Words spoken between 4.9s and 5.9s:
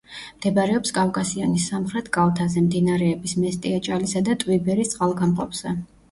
წყალგამყოფზე.